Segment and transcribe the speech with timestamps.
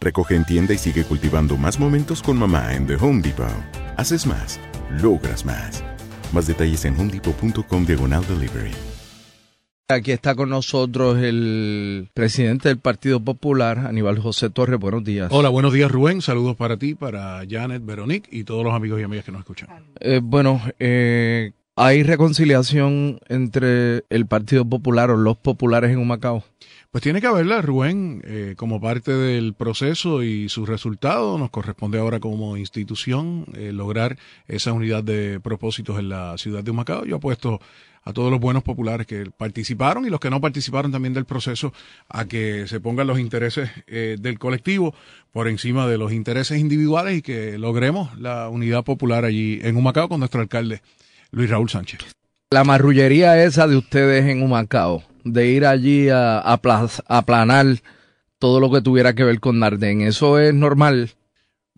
[0.00, 3.46] Recoge en tienda y sigue cultivando más momentos con mamá en The Home Depot.
[3.96, 4.60] Haces más,
[5.02, 5.82] logras más.
[6.32, 8.72] Más detalles en homedepot.com diagonal delivery.
[9.88, 14.80] Aquí está con nosotros el presidente del Partido Popular, Aníbal José Torres.
[14.80, 15.28] Buenos días.
[15.30, 16.22] Hola, buenos días Rubén.
[16.22, 19.68] Saludos para ti, para Janet, Veronique y todos los amigos y amigas que nos escuchan.
[20.00, 26.42] Eh, bueno, eh, ¿hay reconciliación entre el Partido Popular o los populares en Humacao?
[26.96, 31.36] Pues tiene que haberla, Rubén, eh, como parte del proceso y su resultado.
[31.36, 34.16] Nos corresponde ahora como institución eh, lograr
[34.48, 37.04] esa unidad de propósitos en la ciudad de Humacao.
[37.04, 37.60] Yo apuesto
[38.02, 41.74] a todos los buenos populares que participaron y los que no participaron también del proceso
[42.08, 44.94] a que se pongan los intereses eh, del colectivo
[45.32, 50.08] por encima de los intereses individuales y que logremos la unidad popular allí en Humacao
[50.08, 50.80] con nuestro alcalde
[51.30, 52.00] Luis Raúl Sánchez.
[52.52, 57.66] La marrullería esa de ustedes en Humacao, de ir allí a, a apla- a aplanar
[58.38, 61.10] todo lo que tuviera que ver con Nardén, ¿eso es normal?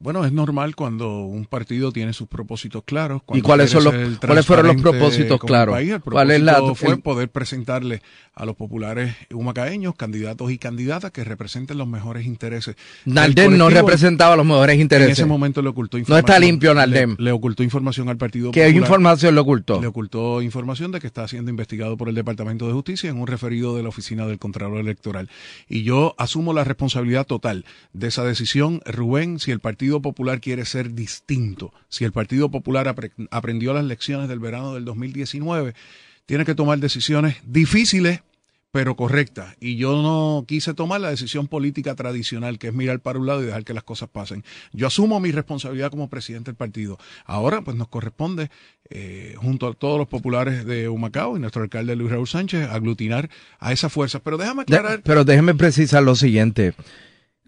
[0.01, 3.23] Bueno, es normal cuando un partido tiene sus propósitos claros.
[3.35, 5.75] ¿Y cuáles son los- cuáles fueron los propósitos claros?
[5.75, 5.91] país.
[5.91, 8.01] El ¿Cuál es la- propósito fue el- poder presentarle
[8.35, 12.77] a los populares humacaeños, candidatos y candidatas que representen los mejores intereses.
[13.05, 15.13] Nardén no representaba los mejores En intereses.
[15.19, 16.25] ese momento le ocultó No información.
[16.31, 17.17] está limpio Nardén.
[17.19, 18.83] Le, le ocultó información al Partido ¿Qué Popular.
[18.83, 19.81] información le ocultó?
[19.81, 23.27] Le ocultó información de que está siendo investigado por el Departamento de Justicia en un
[23.27, 25.29] referido de la Oficina del Contralor Electoral.
[25.69, 30.65] Y yo asumo la responsabilidad total de esa decisión, Rubén, si el Partido Popular quiere
[30.65, 35.75] ser distinto, si el Partido Popular apre- aprendió las lecciones del verano del 2019,
[36.27, 38.21] tiene que tomar decisiones difíciles
[38.71, 39.57] pero correctas.
[39.61, 43.43] Y yo no quise tomar la decisión política tradicional, que es mirar para un lado
[43.43, 44.45] y dejar que las cosas pasen.
[44.75, 46.99] Yo asumo mi responsabilidad como presidente del partido.
[47.25, 48.51] Ahora, pues nos corresponde,
[48.91, 53.31] eh, junto a todos los populares de Humacao y nuestro alcalde Luis Raúl Sánchez, aglutinar
[53.59, 54.21] a esas fuerzas.
[54.23, 55.01] Pero déjame De- aclarar.
[55.03, 56.75] pero déjeme precisar lo siguiente.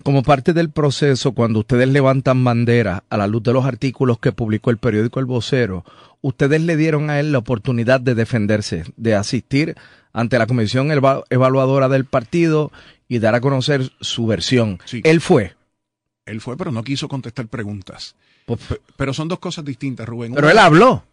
[0.03, 4.33] Como parte del proceso, cuando ustedes levantan bandera a la luz de los artículos que
[4.33, 5.85] publicó el periódico El Vocero,
[6.23, 9.77] ustedes le dieron a él la oportunidad de defenderse, de asistir
[10.13, 12.73] ante la comisión eva- evaluadora del partido
[13.09, 14.79] y dar a conocer su versión.
[14.87, 15.03] Sí.
[15.05, 15.55] Él fue.
[16.25, 18.15] Él fue, pero no quiso contestar preguntas.
[18.47, 20.33] Pues, Pe- Pero son dos cosas distintas, Rubén.
[20.35, 21.05] pero Una- él habló.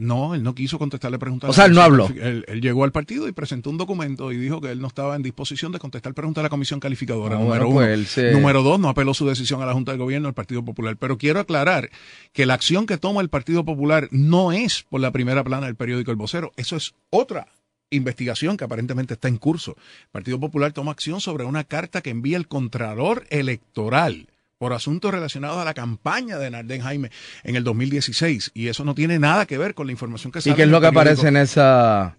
[0.00, 1.50] No, él no quiso contestarle preguntas.
[1.50, 2.08] O sea, él no habló.
[2.08, 5.14] Él, él llegó al partido y presentó un documento y dijo que él no estaba
[5.16, 7.36] en disposición de contestar preguntas a la comisión calificadora.
[7.36, 8.06] Ah, número bueno, pues uno.
[8.08, 10.96] se- Número dos, no apeló su decisión a la Junta de Gobierno del Partido Popular.
[10.96, 11.90] Pero quiero aclarar
[12.32, 15.76] que la acción que toma el Partido Popular no es por la primera plana del
[15.76, 16.52] periódico El Vocero.
[16.56, 17.46] Eso es otra
[17.90, 19.76] investigación que aparentemente está en curso.
[19.76, 24.28] El Partido Popular toma acción sobre una carta que envía el Contralor Electoral
[24.60, 27.10] por asuntos relacionados a la campaña de Nardén Jaime
[27.44, 28.50] en el 2016.
[28.52, 30.68] Y eso no tiene nada que ver con la información que ¿Y sale qué es
[30.68, 32.18] lo que aparece en esa,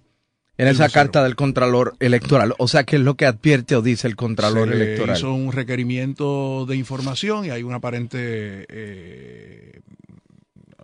[0.58, 0.92] en esa vocero.
[0.92, 2.56] carta del Contralor Electoral?
[2.58, 5.18] O sea, ¿qué es lo que advierte o dice el Contralor Se Electoral?
[5.20, 9.82] hizo un requerimiento de información y hay una aparente eh,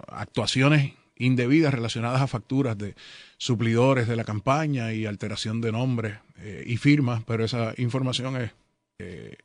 [0.09, 2.93] actuaciones indebidas relacionadas a facturas de
[3.39, 8.51] suplidores de la campaña y alteración de nombres eh, y firmas, pero esa información es
[8.99, 9.37] eh,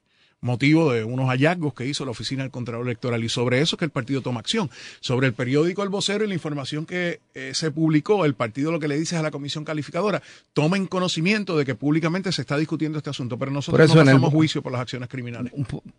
[0.43, 3.25] motivo de unos hallazgos que hizo la Oficina del Contralor Electoral.
[3.25, 4.71] Y sobre eso es que el partido toma acción.
[5.01, 8.81] Sobre el periódico El Vocero y la información que eh, se publicó, el partido lo
[8.81, 10.21] que le dice a la comisión calificadora,
[10.53, 14.63] tomen conocimiento de que públicamente se está discutiendo este asunto, pero nosotros no pasamos juicio
[14.63, 15.53] por las acciones criminales.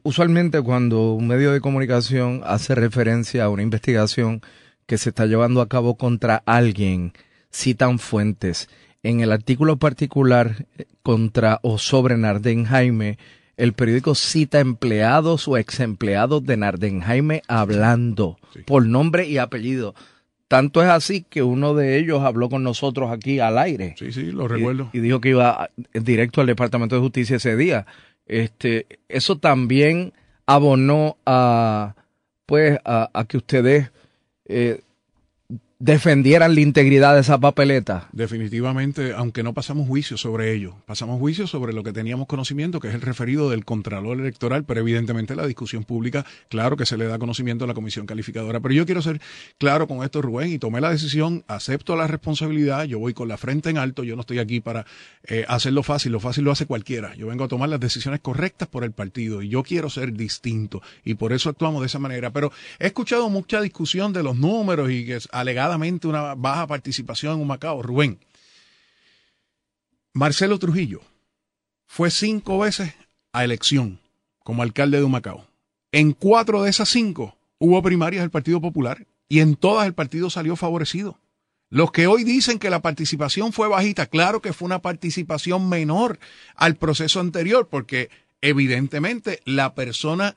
[0.04, 4.42] Usualmente cuando un medio de comunicación hace referencia a una investigación
[4.86, 7.14] que se está llevando a cabo contra alguien,
[7.50, 8.68] citan fuentes.
[9.04, 13.18] En el artículo particular eh, contra o sobre Narden Jaime,
[13.58, 19.94] el periódico cita empleados o ex empleados de Nardenjaime hablando por nombre y apellido.
[20.48, 23.96] Tanto es así que uno de ellos habló con nosotros aquí al aire.
[23.98, 24.90] Sí, sí, lo recuerdo.
[24.94, 27.88] Y, dijo que iba directo al Departamento de Justicia ese día.
[28.26, 30.14] Este, eso también
[30.46, 31.96] abonó a,
[32.46, 33.92] pues, a, que ustedes
[34.46, 34.82] eh,
[35.84, 38.08] defendieran la integridad de esa papeleta.
[38.14, 42.88] Definitivamente, aunque no pasamos juicio sobre ello, pasamos juicio sobre lo que teníamos conocimiento, que
[42.88, 47.06] es el referido del Contralor Electoral, pero evidentemente la discusión pública, claro que se le
[47.06, 48.62] da conocimiento a la Comisión Calificadora.
[48.62, 49.20] Pero yo quiero ser
[49.58, 53.36] claro con esto, Rubén, y tomé la decisión, acepto la responsabilidad, yo voy con la
[53.36, 54.86] frente en alto, yo no estoy aquí para
[55.26, 57.14] eh, hacerlo fácil, lo fácil lo hace cualquiera.
[57.16, 60.82] Yo vengo a tomar las decisiones correctas por el partido y yo quiero ser distinto
[61.04, 62.32] y por eso actuamos de esa manera.
[62.32, 65.28] Pero he escuchado mucha discusión de los números y que es
[65.76, 67.82] una baja participación en un Macao.
[67.82, 68.20] Rubén,
[70.14, 71.02] Marcelo Trujillo
[71.88, 72.94] fue cinco veces
[73.32, 74.00] a elección
[74.44, 75.48] como alcalde de Humacao.
[75.92, 80.30] En cuatro de esas cinco hubo primarias del Partido Popular y en todas el partido
[80.30, 81.20] salió favorecido.
[81.70, 86.20] Los que hoy dicen que la participación fue bajita, claro que fue una participación menor
[86.56, 88.12] al proceso anterior, porque
[88.42, 90.36] evidentemente la persona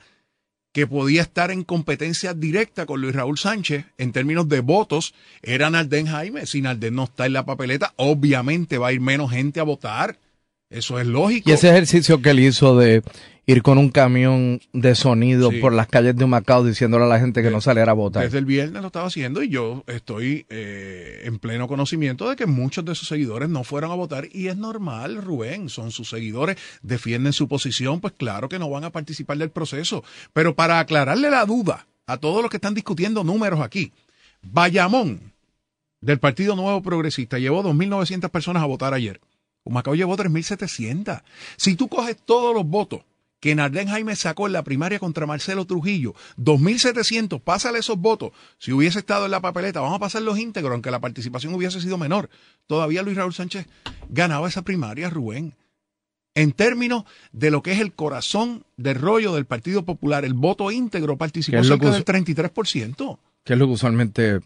[0.77, 5.71] que podía estar en competencia directa con Luis Raúl Sánchez en términos de votos era
[5.71, 6.45] Nardén Jaime.
[6.45, 10.19] Si Nardén no está en la papeleta, obviamente va a ir menos gente a votar.
[10.69, 11.49] Eso es lógico.
[11.49, 13.03] Y ese ejercicio que él hizo de
[13.49, 17.45] ir con un camión de sonido por las calles de Macao diciéndole a la gente
[17.45, 18.25] que no saliera a votar.
[18.25, 22.47] Desde el viernes lo estaba haciendo y yo estoy eh, en pleno conocimiento de que
[22.47, 26.57] muchos de sus seguidores no fueron a votar y es normal, Rubén, son sus seguidores,
[26.83, 30.03] defienden su posición, pues claro que no van a participar del proceso.
[30.33, 33.93] Pero para aclararle la duda a todos los que están discutiendo números aquí,
[34.43, 35.33] Bayamón
[36.01, 39.21] del Partido Nuevo Progresista llevó 2.900 personas a votar ayer.
[39.65, 41.23] Macao llevó 3.700.
[41.57, 43.03] Si tú coges todos los votos
[43.47, 48.33] que Nardén Jaime sacó en la primaria contra Marcelo Trujillo, 2.700, pásale esos votos.
[48.59, 51.81] Si hubiese estado en la papeleta, vamos a pasar los íntegros, aunque la participación hubiese
[51.81, 52.29] sido menor.
[52.67, 53.69] Todavía Luis Raúl Sánchez
[54.09, 55.55] ganaba esa primaria, Rubén.
[56.35, 60.73] En términos de lo que es el corazón del rollo del Partido Popular, el voto
[60.73, 63.19] íntegro participó cerca del 33%.
[63.45, 64.41] Que es lo que usualmente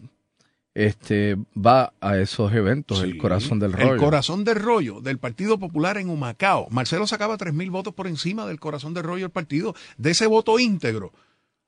[0.73, 3.93] este va a esos eventos, el corazón del rollo.
[3.93, 6.67] El corazón del rollo del Partido Popular en Humacao.
[6.69, 9.75] Marcelo sacaba tres mil votos por encima del corazón del rollo del partido.
[9.97, 11.11] De ese voto íntegro,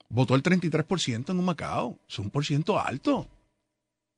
[0.10, 2.00] votó el 33% en Humacao.
[2.08, 3.28] Es un por ciento alto.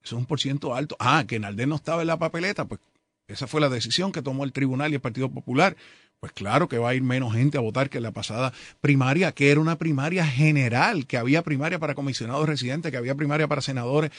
[0.04, 0.96] Es un por ciento alto.
[1.00, 2.80] Ah, que Naldén no estaba en la papeleta, pues
[3.28, 5.76] esa fue la decisión que tomó el tribunal y el Partido Popular.
[6.20, 9.32] Pues claro que va a ir menos gente a votar que en la pasada primaria,
[9.32, 13.62] que era una primaria general, que había primaria para comisionados residentes, que había primaria para
[13.62, 14.12] senadores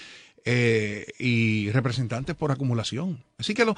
[0.47, 3.23] eh, y representantes por acumulación.
[3.37, 3.77] Así que lo,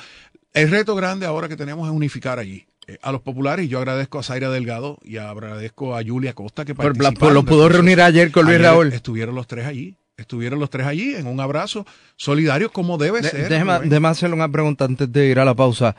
[0.52, 2.66] el reto grande ahora que tenemos es unificar allí.
[2.86, 6.64] Eh, a los populares, y yo agradezco a Zaira Delgado y agradezco a Julia Costa
[6.64, 7.14] que participaron.
[7.14, 8.92] Por, lo pudo reunir ayer con Luis Raúl.
[8.92, 11.86] Estuvieron los tres allí estuvieron los tres allí en un abrazo
[12.16, 13.48] solidario como debe ser.
[13.48, 15.94] Déjeme, hacerle una pregunta antes de ir a la pausa.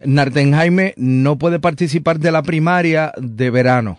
[0.00, 3.98] Nardenjaime no puede participar de la primaria de verano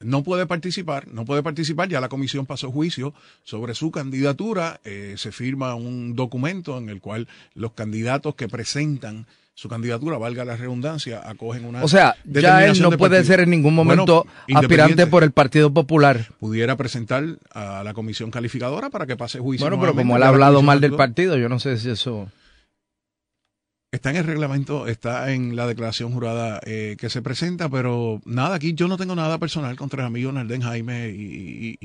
[0.00, 5.14] no puede participar, no puede participar, ya la comisión pasó juicio sobre su candidatura, eh,
[5.16, 10.54] se firma un documento en el cual los candidatos que presentan su candidatura, valga la
[10.54, 11.82] redundancia, acogen una...
[11.82, 16.28] O sea, ya él no puede ser en ningún momento aspirante por el Partido Popular.
[16.38, 17.24] Pudiera presentar
[17.54, 19.64] a la comisión calificadora para que pase juicio.
[19.64, 22.28] Bueno, pero como él ha hablado mal del partido, yo no sé si eso...
[23.96, 28.56] Está en el reglamento, está en la declaración jurada eh, que se presenta, pero nada,
[28.56, 31.78] aquí yo no tengo nada personal contra el amigo Nardén Jaime y,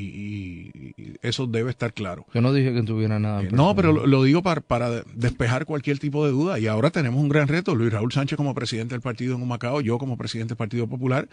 [1.22, 2.26] eso debe estar claro.
[2.34, 3.44] Yo no dije que tuviera nada.
[3.44, 6.60] Eh, no, pero lo, digo para, para, despejar cualquier tipo de duda.
[6.60, 9.80] Y ahora tenemos un gran reto, Luis Raúl Sánchez como presidente del partido en Humacao,
[9.80, 11.30] yo como presidente del Partido Popular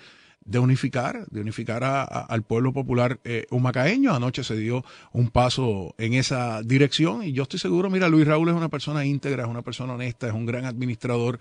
[0.49, 4.15] de unificar, de unificar al pueblo popular eh, humacaeño.
[4.15, 8.49] Anoche se dio un paso en esa dirección y yo estoy seguro, mira, Luis Raúl
[8.49, 11.39] es una persona íntegra, es una persona honesta, es un gran administrador.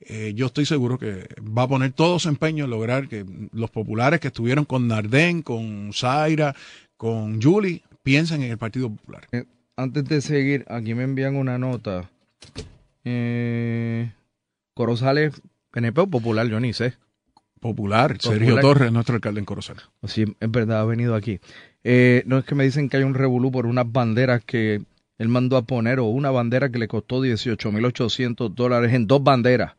[0.00, 3.70] Eh, yo estoy seguro que va a poner todo su empeño en lograr que los
[3.70, 6.56] populares que estuvieron con Nardén, con Zaira,
[6.96, 9.28] con Julie, piensen en el Partido Popular.
[9.30, 9.44] Eh,
[9.76, 12.10] antes de seguir, aquí me envían una nota.
[13.04, 14.10] Eh,
[14.74, 16.94] Corozales, PNP Popular, yo ni sé.
[17.60, 19.76] Popular, Sergio Torres, nuestro alcalde en Corozal.
[20.04, 21.40] Sí, es verdad, ha venido aquí.
[21.84, 24.82] Eh, no es que me dicen que hay un revolú por unas banderas que
[25.18, 29.74] él mandó a poner, o una bandera que le costó 18.800 dólares en dos banderas.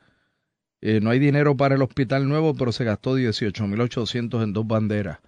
[0.82, 5.20] Eh, no hay dinero para el hospital nuevo, pero se gastó 18.800 en dos banderas.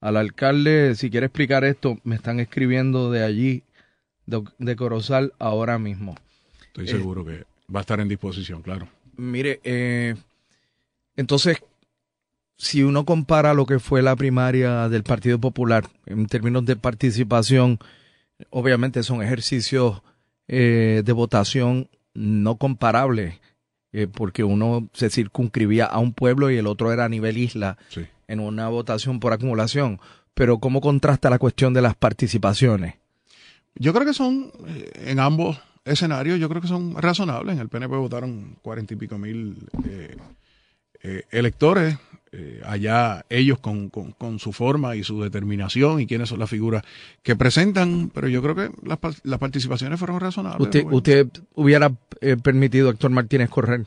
[0.00, 3.62] Al alcalde, si quiere explicar esto, me están escribiendo de allí,
[4.26, 6.16] de, Corozal, ahora mismo.
[6.66, 8.88] Estoy seguro que va a estar en disposición, claro.
[9.16, 10.14] Mire, eh,
[11.16, 11.58] entonces,
[12.56, 17.78] si uno compara lo que fue la primaria del Partido Popular en términos de participación,
[18.50, 20.02] obviamente son ejercicios
[20.48, 23.40] eh, de votación no comparables,
[23.92, 27.76] eh, porque uno se circunscribía a un pueblo y el otro era a nivel isla
[28.26, 30.00] en una votación por acumulación.
[30.32, 32.94] Pero ¿cómo contrasta la cuestión de las participaciones?
[33.74, 37.54] Yo creo que son, eh, en ambos escenarios, yo creo que son razonables.
[37.54, 39.56] En el PNP votaron cuarenta y pico mil
[41.30, 41.96] electores
[42.38, 46.84] eh, allá ellos con, con, su forma y su determinación y quiénes son las figuras
[47.22, 50.60] que presentan, pero yo creo que las, las participaciones fueron razonables.
[50.60, 53.86] ¿Usted, usted hubiera eh, permitido a Héctor Martínez correr?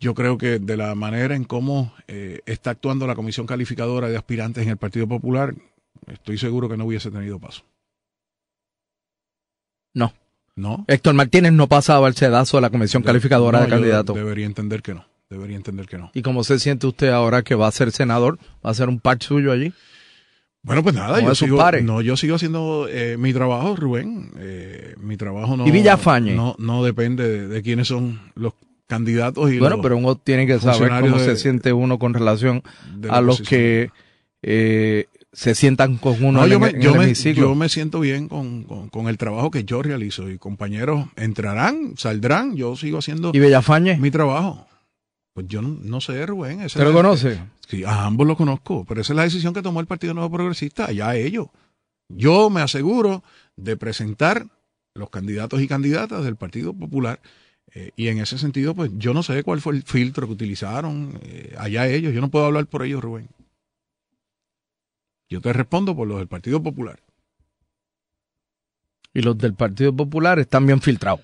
[0.00, 4.16] Yo creo que de la manera en cómo eh, está actuando la comisión calificadora de
[4.16, 5.54] aspirantes en el Partido Popular,
[6.08, 7.62] estoy seguro que no hubiese tenido paso.
[9.94, 10.12] No.
[10.56, 10.84] No.
[10.88, 14.16] Héctor Martínez no pasaba el sedazo a la comisión calificadora de candidatos.
[14.16, 16.10] Debería entender que no debería entender que no.
[16.14, 18.38] ¿Y cómo se siente usted ahora que va a ser senador?
[18.64, 19.72] ¿Va a ser un par suyo allí?
[20.62, 24.32] Bueno, pues nada, yo sigo, no, yo sigo haciendo eh, mi trabajo, Rubén.
[24.36, 26.34] Eh, mi trabajo no, ¿Y Villafañe?
[26.34, 28.54] no, no depende de, quiénes son los
[28.88, 29.52] candidatos.
[29.52, 32.64] Y bueno, pero uno tiene que saber cómo se siente uno con relación
[33.08, 33.90] a los que
[34.42, 39.06] eh, se sientan con uno en, yo me, el yo me siento bien con, con,
[39.06, 43.98] el trabajo que yo realizo y compañeros entrarán, saldrán, yo sigo haciendo ¿Y Villafañe?
[43.98, 44.66] mi trabajo.
[45.36, 46.64] Pues yo no, sé, Rubén.
[46.64, 47.38] ¿Usted lo conoce?
[47.68, 50.30] Sí, a ambos lo conozco, pero esa es la decisión que tomó el Partido Nuevo
[50.30, 51.48] Progresista, allá ellos.
[52.08, 53.22] Yo me aseguro
[53.54, 54.46] de presentar
[54.94, 57.20] los candidatos y candidatas del Partido Popular
[57.74, 61.20] eh, y en ese sentido, pues yo no sé cuál fue el filtro que utilizaron,
[61.24, 63.28] eh, allá ellos, yo no puedo hablar por ellos, Rubén.
[65.28, 66.98] Yo te respondo por los del Partido Popular.
[69.12, 71.20] Y los del Partido Popular están bien filtrados.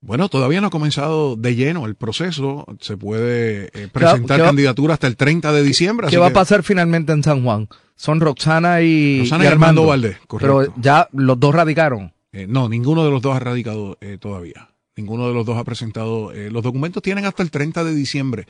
[0.00, 2.66] Bueno, todavía no ha comenzado de lleno el proceso.
[2.80, 6.06] Se puede eh, presentar candidatura hasta el 30 de diciembre.
[6.08, 7.68] ¿Qué va a pasar finalmente en San Juan?
[7.96, 10.58] Son Roxana y, Roxana y, Armando, Valdés, correcto.
[10.60, 12.12] Pero ya los dos radicaron.
[12.30, 14.70] Eh, no, ninguno de los dos ha radicado eh, todavía.
[14.94, 16.32] Ninguno de los dos ha presentado.
[16.32, 18.46] los documentos tienen hasta el 30 de diciembre.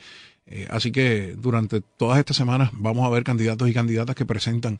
[0.71, 4.79] así que durante todas estas semanas vamos a ver candidatos y candidatas que presentan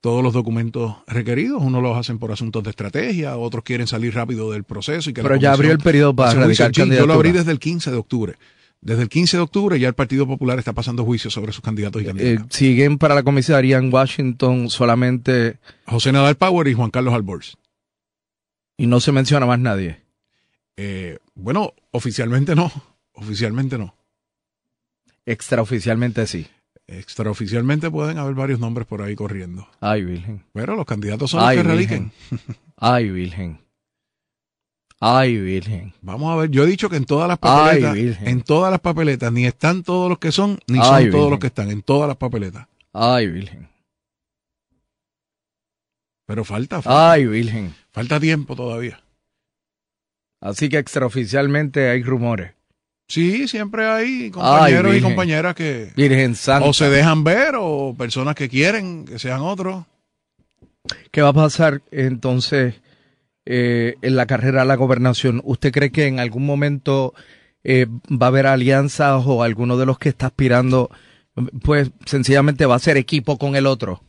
[0.00, 1.62] todos los documentos requeridos.
[1.62, 5.10] Unos los hacen por asuntos de estrategia, otros quieren salir rápido del proceso.
[5.10, 7.90] Y que Pero ya abrió el periodo para radicar Yo lo abrí desde el 15
[7.90, 8.36] de octubre.
[8.82, 12.00] Desde el 15 de octubre ya el Partido Popular está pasando juicio sobre sus candidatos
[12.00, 12.46] y eh, candidatas.
[12.56, 17.58] siguen para la comisaría en Washington solamente José Nadal Power y Juan Carlos Albors.
[18.78, 20.00] Y no se menciona más nadie.
[20.78, 22.72] Eh, bueno, oficialmente no.
[23.12, 23.94] Oficialmente no.
[25.26, 26.46] Extraoficialmente sí.
[26.90, 29.68] Extraoficialmente pueden haber varios nombres por ahí corriendo.
[29.80, 30.44] Ay, Virgen.
[30.52, 32.10] Pero los candidatos son los que radiquen.
[32.76, 33.60] Ay, Virgen.
[34.98, 35.94] Ay, Virgen.
[36.02, 39.32] Vamos a ver, yo he dicho que en todas las papeletas, en todas las papeletas,
[39.32, 42.16] ni están todos los que son, ni son todos los que están, en todas las
[42.16, 42.66] papeletas.
[42.92, 43.68] Ay, Virgen.
[46.26, 47.12] Pero falta, falta.
[47.12, 47.72] Ay, Virgen.
[47.92, 49.00] Falta tiempo todavía.
[50.40, 52.52] Así que extraoficialmente hay rumores.
[53.10, 56.68] Sí, siempre hay compañeros y compañeras que Virgen Santa.
[56.68, 59.84] o se dejan ver o personas que quieren que sean otros.
[61.10, 62.76] ¿Qué va a pasar entonces
[63.46, 65.42] eh, en la carrera a la gobernación?
[65.44, 67.12] ¿Usted cree que en algún momento
[67.64, 70.88] eh, va a haber alianzas o alguno de los que está aspirando,
[71.64, 74.04] pues sencillamente va a ser equipo con el otro?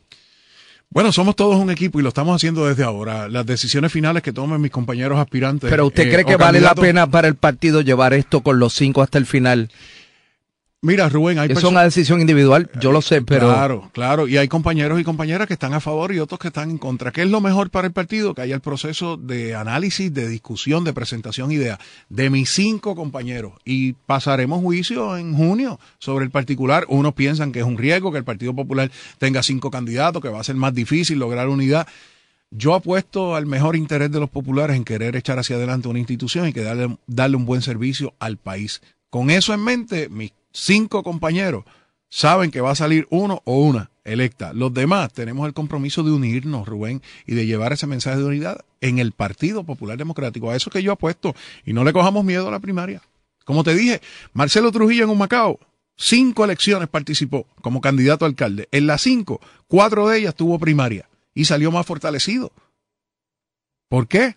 [0.92, 3.26] Bueno, somos todos un equipo y lo estamos haciendo desde ahora.
[3.28, 5.70] Las decisiones finales que tomen mis compañeros aspirantes.
[5.70, 8.74] Pero usted cree eh, que vale la pena para el partido llevar esto con los
[8.74, 9.70] cinco hasta el final.
[10.84, 13.46] Mira, Rubén, hay Es una decisión individual, yo lo sé, pero...
[13.46, 16.72] Claro, claro, y hay compañeros y compañeras que están a favor y otros que están
[16.72, 17.12] en contra.
[17.12, 18.34] ¿Qué es lo mejor para el partido?
[18.34, 23.52] Que haya el proceso de análisis, de discusión, de presentación idea de mis cinco compañeros.
[23.64, 26.84] Y pasaremos juicio en junio sobre el particular.
[26.88, 30.40] Unos piensan que es un riesgo que el Partido Popular tenga cinco candidatos, que va
[30.40, 31.86] a ser más difícil lograr unidad.
[32.50, 36.48] Yo apuesto al mejor interés de los populares en querer echar hacia adelante una institución
[36.48, 38.82] y que darle, darle un buen servicio al país.
[39.10, 41.64] Con eso en mente, mis cinco compañeros
[42.08, 44.52] saben que va a salir uno o una electa.
[44.52, 48.64] Los demás tenemos el compromiso de unirnos, Rubén, y de llevar ese mensaje de unidad
[48.80, 50.50] en el Partido Popular Democrático.
[50.50, 51.34] A eso que yo apuesto.
[51.64, 53.02] Y no le cojamos miedo a la primaria.
[53.44, 54.00] Como te dije,
[54.32, 55.58] Marcelo Trujillo en un Macao
[55.96, 58.68] Cinco elecciones participó como candidato a alcalde.
[58.72, 62.52] En las cinco, cuatro de ellas tuvo primaria y salió más fortalecido.
[63.88, 64.34] ¿Por qué?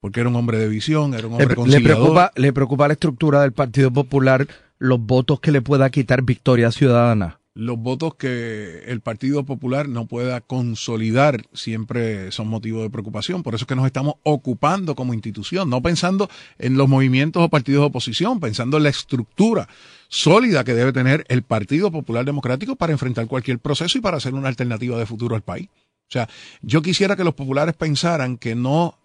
[0.00, 2.94] Porque era un hombre de visión, era un hombre Le, le preocupa, le preocupa la
[2.94, 4.46] estructura del Partido Popular,
[4.82, 7.38] los votos que le pueda quitar Victoria Ciudadana.
[7.54, 13.42] los votos que el Partido Popular no pueda consolidar siempre son motivo de preocupación.
[13.42, 17.50] Por eso es que nos estamos ocupando como institución, no pensando en los movimientos o
[17.50, 19.68] partidos de oposición, pensando en la estructura
[20.08, 24.32] sólida que debe tener el Partido Popular Democrático para enfrentar cualquier proceso y para hacer
[24.34, 25.68] una alternativa de futuro al país.
[25.68, 26.28] O sea,
[26.62, 28.98] yo quisiera que los populares pensaran que no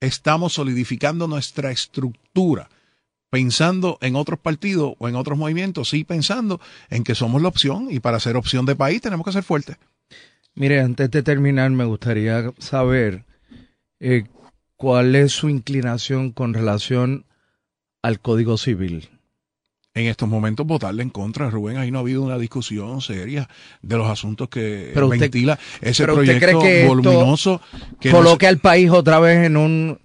[0.00, 2.70] estamos solidificando nuestra estructura
[3.30, 7.88] pensando en otros partidos o en otros movimientos, sí pensando en que somos la opción
[7.90, 9.76] y para ser opción de país tenemos que ser fuertes.
[10.54, 13.24] Mire, antes de terminar, me gustaría saber
[14.00, 14.24] eh,
[14.76, 17.26] cuál es su inclinación con relación
[18.02, 19.10] al Código Civil.
[19.94, 23.48] En estos momentos votarle en contra, Rubén, ahí no ha habido una discusión seria
[23.80, 27.60] de los asuntos que Pero usted- ventila ese pero usted proyecto cree que voluminoso
[27.98, 29.98] que no Coloque al país otra vez en un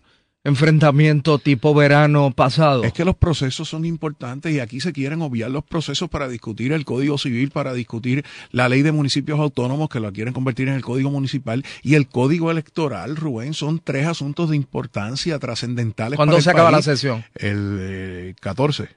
[0.44, 2.84] enfrentamiento tipo verano pasado.
[2.84, 6.72] es que los procesos son importantes y aquí se quieren obviar los procesos para discutir
[6.74, 10.74] el Código Civil, para discutir la ley de municipios autónomos que la quieren convertir en
[10.76, 16.18] el Código Municipal y el Código Electoral, Rubén, son tres asuntos de importancia trascendentales.
[16.18, 17.24] ¿Cuándo para el se acaba la sesión?
[17.36, 18.88] El eh, 14.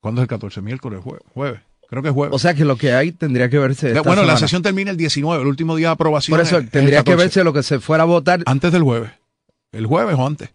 [0.00, 0.62] ¿Cuándo es el 14?
[0.62, 1.60] Miércoles, jue- jueves.
[1.88, 2.34] Creo que es jueves.
[2.34, 3.88] O sea que lo que hay tendría que verse.
[3.88, 6.36] esta bueno, la sesión termina el 19, el último día de aprobación.
[6.38, 7.16] Por eso es tendría que 14.
[7.16, 8.42] verse lo que se fuera a votar.
[8.46, 9.10] Antes del jueves.
[9.72, 10.50] El jueves o antes.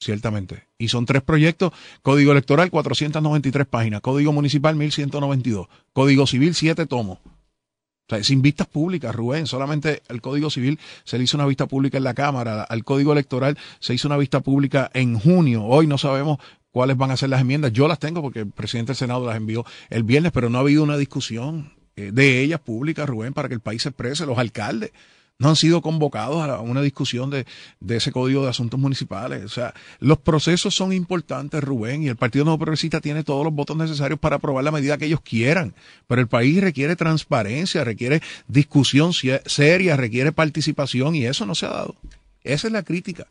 [0.00, 0.64] Ciertamente.
[0.78, 1.72] Y son tres proyectos.
[2.00, 4.00] Código electoral, 493 páginas.
[4.00, 5.68] Código municipal, 1192.
[5.92, 7.18] Código civil, 7 tomos.
[7.18, 9.46] O sea, sin vistas públicas, Rubén.
[9.46, 12.62] Solamente el Código Civil se le hizo una vista pública en la Cámara.
[12.62, 15.64] Al Código Electoral se hizo una vista pública en junio.
[15.64, 16.38] Hoy no sabemos
[16.72, 17.72] cuáles van a ser las enmiendas.
[17.72, 20.62] Yo las tengo porque el presidente del Senado las envió el viernes, pero no ha
[20.62, 24.26] habido una discusión eh, de ellas públicas, Rubén, para que el país se exprese.
[24.26, 24.92] Los alcaldes
[25.40, 27.46] no han sido convocados a una discusión de,
[27.80, 29.42] de ese código de asuntos municipales.
[29.44, 33.52] O sea, los procesos son importantes, Rubén, y el Partido Nuevo Progresista tiene todos los
[33.52, 35.74] votos necesarios para aprobar la medida que ellos quieran.
[36.06, 39.12] Pero el país requiere transparencia, requiere discusión
[39.46, 41.96] seria, requiere participación, y eso no se ha dado.
[42.44, 43.26] Esa es la crítica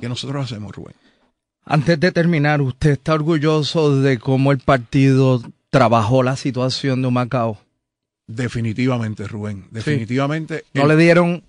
[0.00, 0.94] que nosotros hacemos, Rubén.
[1.64, 7.58] Antes de terminar, ¿usted está orgulloso de cómo el partido trabajó la situación de Humacao?
[8.28, 9.66] Definitivamente, Rubén.
[9.70, 10.64] Definitivamente.
[10.74, 11.44] ¿No el- le dieron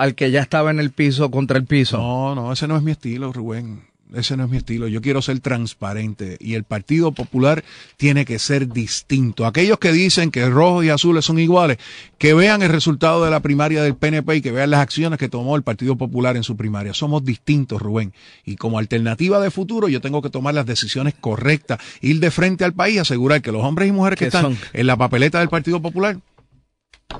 [0.00, 1.98] al que ya estaba en el piso contra el piso?
[1.98, 3.82] No, no, ese no es mi estilo, Rubén.
[4.14, 4.88] Ese no es mi estilo.
[4.88, 7.62] Yo quiero ser transparente y el Partido Popular
[7.96, 9.46] tiene que ser distinto.
[9.46, 11.76] Aquellos que dicen que rojos y azules son iguales,
[12.18, 15.28] que vean el resultado de la primaria del PNP y que vean las acciones que
[15.28, 16.94] tomó el Partido Popular en su primaria.
[16.94, 18.12] Somos distintos, Rubén.
[18.44, 22.64] Y como alternativa de futuro, yo tengo que tomar las decisiones correctas, ir de frente
[22.64, 24.58] al país, asegurar que los hombres y mujeres que ¿Qué están son?
[24.72, 26.16] en la papeleta del Partido Popular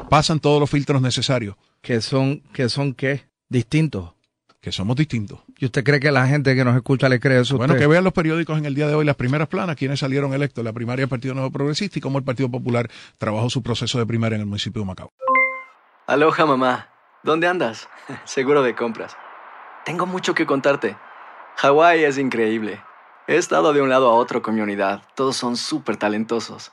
[0.09, 3.29] pasan todos los filtros necesarios, ¿Que son, que son qué?
[3.49, 4.13] Distintos.
[4.61, 5.41] que somos distintos.
[5.59, 7.83] ¿Y usted cree que la gente que nos escucha le cree eso Bueno, usted?
[7.83, 10.63] que vean los periódicos en el día de hoy las primeras planas, quienes salieron electos
[10.63, 14.05] la primaria del Partido Nuevo Progresista y cómo el Partido Popular trabajó su proceso de
[14.05, 15.11] primaria en el municipio de Macao.
[16.07, 16.89] Aloha, mamá.
[17.23, 17.89] ¿Dónde andas?
[18.25, 19.17] Seguro de compras.
[19.87, 20.97] Tengo mucho que contarte.
[21.57, 22.83] Hawái es increíble.
[23.27, 25.03] He estado de un lado a otro con mi unidad.
[25.15, 26.73] Todos son súper talentosos.